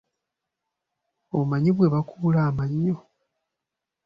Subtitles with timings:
[1.39, 2.97] Omanyi bwe bakuula amannyo?